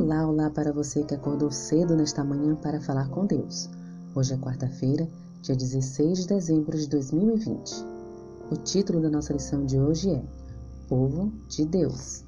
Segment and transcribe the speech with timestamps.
[0.00, 3.68] Olá, olá para você que acordou cedo nesta manhã para falar com Deus.
[4.14, 5.06] Hoje é quarta-feira,
[5.42, 7.84] dia 16 de dezembro de 2020.
[8.50, 10.22] O título da nossa lição de hoje é
[10.88, 12.24] Povo de Deus.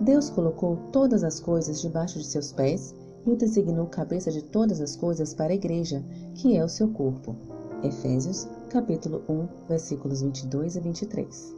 [0.00, 2.94] Deus colocou todas as coisas debaixo de seus pés
[3.26, 6.02] e o designou cabeça de todas as coisas para a igreja,
[6.34, 7.36] que é o seu corpo.
[7.82, 11.54] Efésios, capítulo 1, versículos 22 a 23.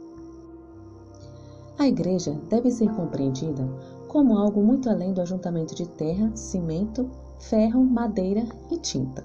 [1.77, 3.65] A igreja deve ser compreendida
[4.09, 9.23] como algo muito além do ajuntamento de terra, cimento, ferro, madeira e tinta.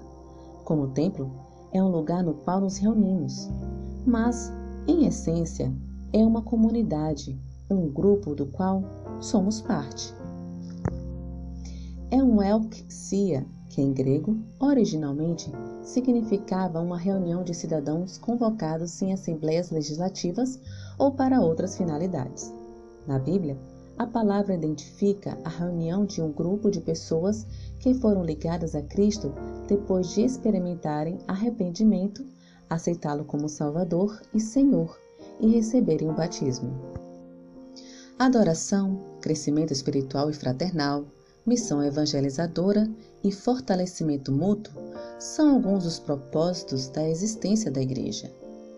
[0.63, 1.31] Como templo,
[1.73, 3.49] é um lugar no qual nos reunimos,
[4.05, 4.53] mas,
[4.87, 5.73] em essência,
[6.13, 7.37] é uma comunidade,
[7.69, 8.83] um grupo do qual
[9.19, 10.13] somos parte.
[12.11, 19.71] É um elksia, que em grego, originalmente, significava uma reunião de cidadãos convocados em assembleias
[19.71, 20.59] legislativas
[20.99, 22.53] ou para outras finalidades.
[23.07, 23.57] Na Bíblia,
[23.97, 27.45] a palavra identifica a reunião de um grupo de pessoas
[27.79, 29.33] que foram ligadas a Cristo
[29.67, 32.25] depois de experimentarem arrependimento,
[32.69, 34.97] aceitá-lo como Salvador e Senhor
[35.39, 36.71] e receberem o batismo.
[38.19, 41.05] Adoração, crescimento espiritual e fraternal,
[41.45, 42.89] missão evangelizadora
[43.23, 44.73] e fortalecimento mútuo
[45.19, 48.31] são alguns dos propósitos da existência da Igreja.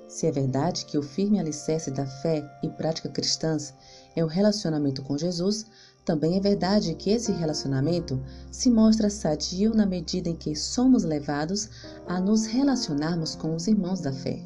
[0.07, 3.73] Se é verdade que o firme alicerce da fé e prática cristãs
[4.15, 5.65] é o relacionamento com Jesus,
[6.05, 11.69] também é verdade que esse relacionamento se mostra sadio na medida em que somos levados
[12.07, 14.41] a nos relacionarmos com os irmãos da fé.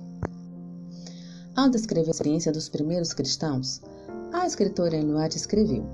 [1.56, 3.82] Ao descrever a experiência dos primeiros cristãos,
[4.34, 5.86] a escritora Eloide escreveu: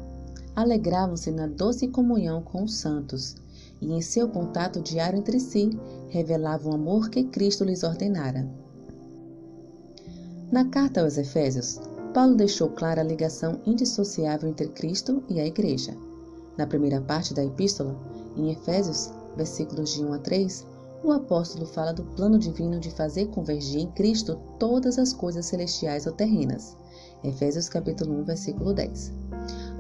[0.56, 3.36] Alegravam-se na doce comunhão com os santos
[3.82, 5.70] e em seu contato diário entre si
[6.08, 8.48] revelavam o amor que Cristo lhes ordenara.
[10.50, 11.78] Na carta aos Efésios,
[12.14, 15.94] Paulo deixou clara a ligação indissociável entre Cristo e a Igreja.
[16.58, 17.94] Na primeira parte da epístola,
[18.38, 20.66] em Efésios, versículos de 1 a 3,
[21.04, 26.08] o apóstolo fala do plano divino de fazer convergir em Cristo todas as coisas celestiais
[26.08, 26.78] ou terrenas.
[27.26, 29.12] Efésios capítulo 1, versículo 10.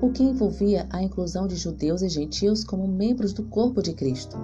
[0.01, 4.35] O que envolvia a inclusão de judeus e gentios como membros do corpo de Cristo.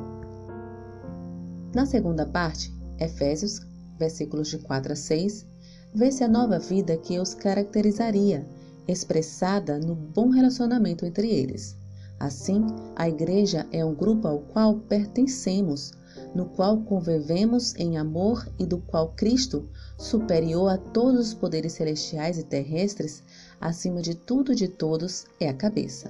[1.76, 3.60] Na segunda parte, Efésios,
[4.00, 5.52] versículos de 4 a 6,
[5.94, 8.46] vê-se a nova vida que os caracterizaria,
[8.88, 11.78] expressada no bom relacionamento entre eles.
[12.20, 12.66] Assim,
[12.96, 15.92] a Igreja é um grupo ao qual pertencemos,
[16.34, 19.68] no qual convivemos em amor e do qual Cristo,
[19.98, 23.24] superior a todos os poderes celestiais e terrestres,
[23.60, 26.10] acima de tudo e de todos, é a cabeça.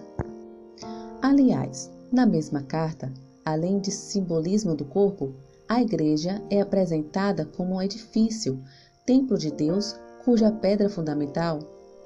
[1.22, 3.12] Aliás, na mesma carta,
[3.44, 5.34] além de simbolismo do corpo,
[5.68, 8.62] a igreja é apresentada como um edifício
[9.06, 11.60] templo de Deus, cuja pedra fundamental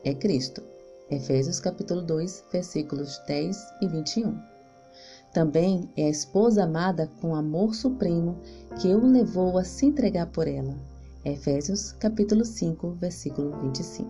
[0.03, 0.63] é Cristo.
[1.11, 4.35] Efésios capítulo 2, versículos 10 e 21.
[5.31, 8.37] Também é a esposa amada com amor supremo
[8.81, 10.75] que o levou a se entregar por ela.
[11.23, 14.09] Efésios capítulo 5, versículo 25.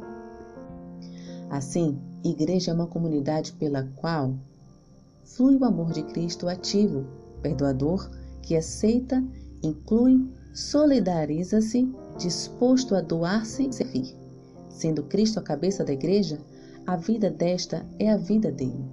[1.50, 4.34] Assim, igreja é uma comunidade pela qual
[5.26, 7.06] flui o amor de Cristo ativo,
[7.42, 8.10] perdoador,
[8.42, 9.22] que aceita,
[9.62, 14.16] inclui, solidariza-se disposto a doar-se e servir.
[14.70, 16.40] Sendo Cristo a cabeça da igreja,
[16.86, 18.86] a vida desta é a vida dele.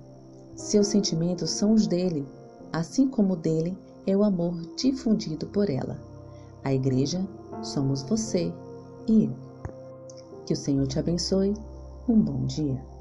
[0.54, 2.26] Seus sentimentos são os dele,
[2.72, 3.76] assim como o dele
[4.06, 5.98] é o amor difundido por ela.
[6.62, 7.26] A igreja
[7.62, 8.52] somos você
[9.08, 9.32] e eu.
[10.46, 11.54] Que o Senhor te abençoe.
[12.08, 12.93] Um bom dia.